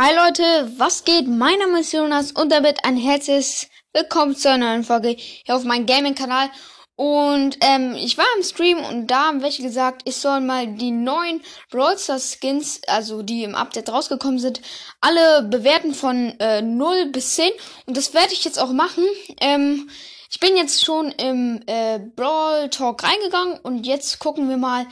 [0.00, 1.26] Hi Leute, was geht?
[1.26, 5.64] Mein Name ist Jonas und damit ein herzliches Willkommen zu einer neuen Folge hier auf
[5.64, 6.50] meinem Gaming-Kanal.
[6.94, 10.92] Und ähm, ich war im Stream und da haben welche gesagt, ich soll mal die
[10.92, 11.42] neuen
[11.74, 14.60] Rollstar Skins, also die im Update rausgekommen sind,
[15.00, 17.50] alle bewerten von äh, 0 bis 10.
[17.86, 19.02] Und das werde ich jetzt auch machen.
[19.40, 19.90] Ähm,
[20.28, 24.86] ich bin jetzt schon im äh, Brawl Talk reingegangen und jetzt gucken wir mal,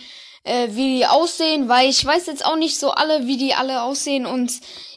[0.44, 3.82] äh, wie die aussehen, weil ich weiß jetzt auch nicht so alle, wie die alle
[3.82, 4.52] aussehen und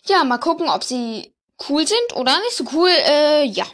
[0.05, 1.33] ja, mal gucken, ob sie
[1.67, 2.89] cool sind oder nicht so cool.
[2.89, 3.65] Äh, ja.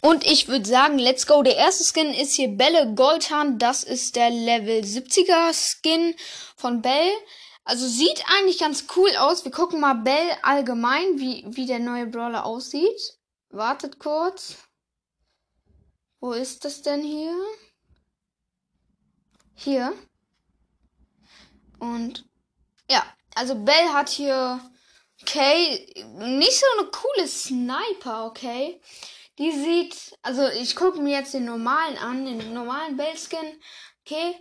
[0.00, 1.42] Und ich würde sagen, let's go.
[1.42, 3.58] Der erste Skin ist hier Belle Goldhahn.
[3.58, 6.14] Das ist der Level 70er Skin
[6.56, 7.12] von Bell.
[7.64, 9.44] Also sieht eigentlich ganz cool aus.
[9.44, 13.18] Wir gucken mal Bell allgemein, wie, wie der neue Brawler aussieht.
[13.50, 14.56] Wartet kurz.
[16.20, 17.36] Wo ist das denn hier?
[19.54, 19.92] Hier.
[21.78, 22.24] Und
[22.90, 24.60] ja, also Bell hat hier,
[25.22, 25.86] okay,
[26.18, 28.80] nicht so eine coole Sniper, okay.
[29.38, 33.60] Die sieht, also ich gucke mir jetzt den normalen an, den normalen Bell-Skin,
[34.04, 34.36] okay.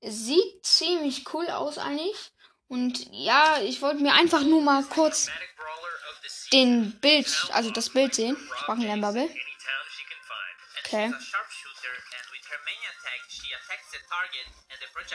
[0.00, 2.32] Sieht ziemlich cool aus eigentlich.
[2.68, 5.28] Und ja, ich wollte mir einfach nur mal kurz
[6.52, 8.36] den Bild, also das Bild sehen.
[10.88, 12.78] Ich mache einen Lernbubble.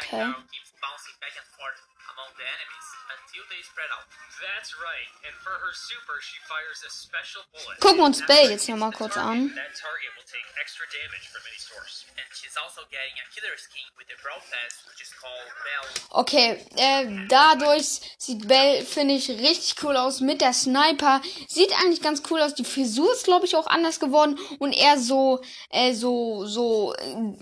[0.03, 0.33] Okay.
[0.53, 4.05] Okay bouncing back and forth among the enemies until they spread out.
[4.41, 5.09] That's right.
[5.23, 7.79] And for her super, she fires a special bullet.
[7.79, 9.53] Gucken wir uns Bell jetzt nochmal kurz an.
[9.55, 12.05] That target will take extra damage from any source.
[12.17, 15.85] And she's also getting a killer skin with the Brawl Pass, which is called Bell.
[16.21, 21.21] Okay, äh, dadurch sieht Bell, finde ich, richtig cool aus mit der Sniper.
[21.47, 22.55] Sieht eigentlich ganz cool aus.
[22.55, 24.37] Die Frisur ist, glaube ich, auch anders geworden.
[24.59, 26.93] Und eher so, äh, so, so,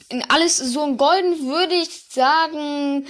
[0.09, 3.07] in alles so in golden würde ich sagen,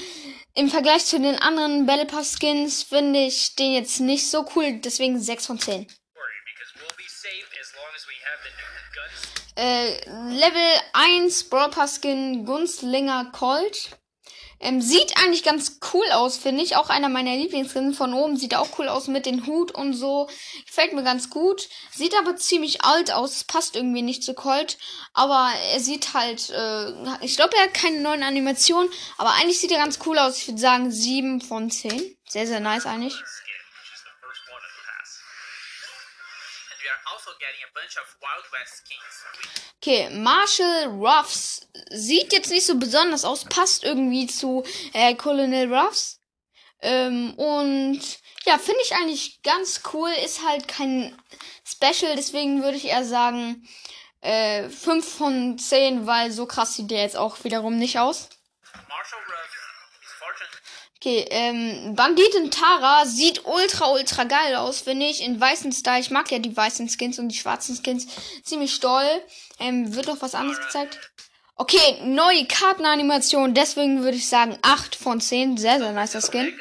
[0.53, 4.79] im Vergleich zu den anderen Battle Pass Skins finde ich den jetzt nicht so cool,
[4.79, 5.87] deswegen 6 von 10.
[9.57, 13.97] Äh, Level 1 Brawl Pass Skin Gunstlinger Colt.
[14.61, 16.75] Ähm, sieht eigentlich ganz cool aus, finde ich.
[16.75, 20.29] Auch einer meiner Lieblingsskins von oben sieht auch cool aus mit den Hut und so.
[20.67, 21.67] Gefällt mir ganz gut.
[21.91, 23.43] Sieht aber ziemlich alt aus.
[23.43, 24.77] Passt irgendwie nicht zu Colt.
[25.13, 26.91] Aber er sieht halt, äh,
[27.21, 28.89] ich glaube, er hat keine neuen Animationen.
[29.17, 30.37] Aber eigentlich sieht er ganz cool aus.
[30.37, 32.15] Ich würde sagen 7 von 10.
[32.29, 33.15] Sehr, sehr nice eigentlich.
[33.15, 33.41] Also
[39.77, 46.19] okay, Marshall Ruffs sieht jetzt nicht so besonders aus, passt irgendwie zu äh, Colonel Ruffs.
[46.81, 48.01] Ähm, und
[48.45, 50.09] ja, finde ich eigentlich ganz cool.
[50.23, 51.17] Ist halt kein
[51.65, 53.67] Special, deswegen würde ich eher sagen
[54.21, 58.29] äh, 5 von 10, weil so krass sieht der jetzt auch wiederum nicht aus.
[58.87, 59.40] Marshall Ruffs
[61.03, 65.23] Okay, ähm, Banditin Tara sieht ultra, ultra geil aus, finde ich.
[65.23, 65.99] In weißen Style.
[65.99, 68.05] Ich mag ja die weißen Skins und die schwarzen Skins
[68.43, 69.09] ziemlich doll.
[69.59, 70.99] Ähm, wird noch was anderes gezeigt?
[71.55, 73.55] Okay, neue Kartenanimation.
[73.55, 75.57] Deswegen würde ich sagen 8 von 10.
[75.57, 76.55] Sehr, sehr nicer Skin.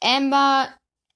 [0.00, 0.70] Amber,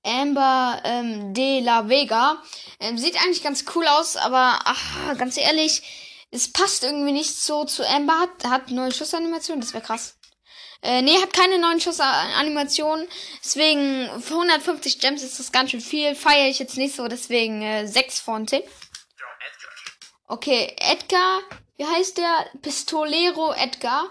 [0.05, 2.43] Amber ähm, de la Vega.
[2.81, 7.65] Ähm, sieht eigentlich ganz cool aus, aber ach, ganz ehrlich, es passt irgendwie nicht so
[7.65, 8.21] zu Amber.
[8.21, 9.59] Hat, hat neue Schussanimation.
[9.59, 10.20] Das wäre krass.
[10.83, 13.07] Äh, nee, hat keine neuen Schussanimationen.
[13.45, 16.15] Deswegen für 150 Gems ist das ganz schön viel.
[16.15, 18.63] Feiere ich jetzt nicht so, deswegen äh, 6 von 10.
[20.27, 21.41] Okay, Edgar.
[21.77, 22.47] Wie heißt der?
[22.63, 24.05] Pistolero Edgar.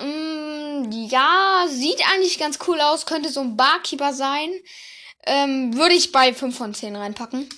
[0.00, 3.06] Mm, ja, sieht eigentlich ganz cool aus.
[3.06, 4.50] Könnte so ein Barkeeper sein.
[5.24, 7.48] Ähm, würde ich bei 5 von 10 reinpacken.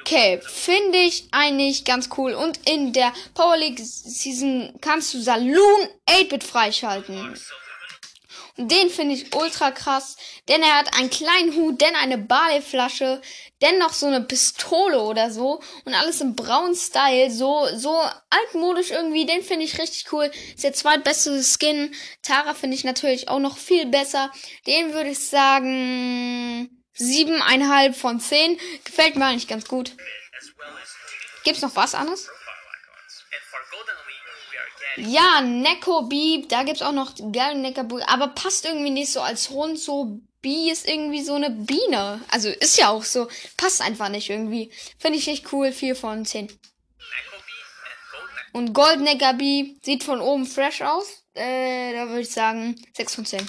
[0.00, 2.32] Okay, finde ich eigentlich ganz cool.
[2.32, 7.36] Und in der Power League Season kannst du Saloon 8-Bit freischalten.
[8.56, 10.16] Und den finde ich ultra krass,
[10.48, 13.20] denn er hat einen kleinen Hut, denn eine Badeflasche,
[13.60, 18.92] denn noch so eine Pistole oder so und alles im braunen Style, so so altmodisch
[18.92, 20.30] irgendwie, den finde ich richtig cool.
[20.54, 21.94] Ist der zweitbeste Skin.
[22.22, 24.32] Tara finde ich natürlich auch noch viel besser.
[24.66, 28.58] Den würde ich sagen Siebeneinhalb von zehn.
[28.84, 29.92] Gefällt mir eigentlich ganz gut.
[31.44, 32.28] Gibt's noch was anderes?
[34.96, 39.50] Ja, Neko Beep, da gibt's auch noch geile Neko aber passt irgendwie nicht so als
[39.50, 42.20] Hund, so Bee ist irgendwie so eine Biene.
[42.28, 44.72] Also ist ja auch so, passt einfach nicht irgendwie.
[44.98, 46.56] Finde ich echt cool, 4 von 10.
[48.52, 49.00] Und Gold
[49.38, 51.24] Bee sieht von oben fresh aus.
[51.34, 53.46] Äh, da würde ich sagen 6 von 10.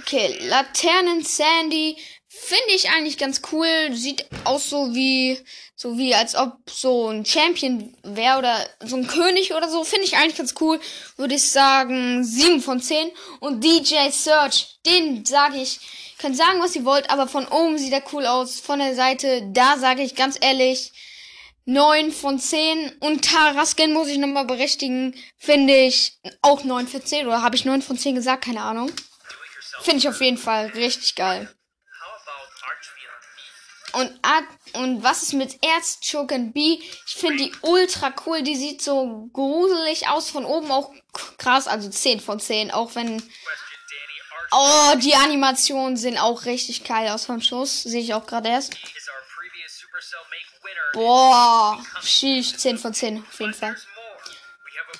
[0.00, 1.96] Okay, Laternen Sandy
[2.28, 3.90] finde ich eigentlich ganz cool.
[3.92, 5.38] Sieht aus so wie,
[5.74, 9.84] so wie als ob so ein Champion wäre oder so ein König oder so.
[9.84, 10.80] Finde ich eigentlich ganz cool.
[11.16, 13.10] Würde ich sagen 7 von 10.
[13.40, 15.80] Und DJ Search, den sage ich,
[16.18, 18.60] könnt sagen, was ihr wollt, aber von oben sieht er cool aus.
[18.60, 20.92] Von der Seite, da sage ich ganz ehrlich,
[21.70, 22.98] 9 von 10.
[22.98, 25.14] Und Taraskin muss ich nochmal berechtigen.
[25.38, 27.26] Finde ich auch 9 von 10.
[27.26, 28.44] Oder habe ich 9 von 10 gesagt?
[28.44, 28.90] Keine Ahnung.
[29.82, 31.48] Finde ich auf jeden Fall richtig geil.
[33.92, 34.12] Und,
[34.74, 36.78] und was ist mit Erzchoken B?
[37.06, 38.42] Ich finde die ultra cool.
[38.42, 40.30] Die sieht so gruselig aus.
[40.30, 40.92] Von oben auch
[41.38, 41.68] krass.
[41.68, 42.72] Also 10 von 10.
[42.72, 43.22] Auch wenn.
[44.52, 47.84] Oh, die Animationen sehen auch richtig geil aus vom Schuss.
[47.84, 48.76] Sehe ich auch gerade erst.
[50.92, 53.76] Boah, schieß 10 von 10 auf jeden Fall.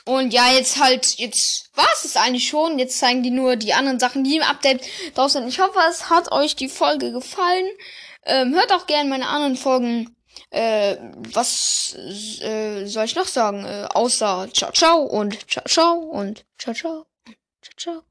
[0.04, 2.78] Und ja, jetzt halt, jetzt war es eigentlich schon.
[2.78, 4.82] Jetzt zeigen die nur die anderen Sachen, die im Update
[5.14, 5.50] draußen sind.
[5.50, 7.66] Ich hoffe, es hat euch die Folge gefallen.
[8.24, 10.16] Ähm, hört auch gerne meine anderen Folgen.
[10.50, 10.96] Äh,
[11.32, 11.94] was
[12.40, 13.64] äh, soll ich noch sagen?
[13.64, 18.09] Äh, außer ciao ciao und ciao ciao und ciao ciao und ciao ciao.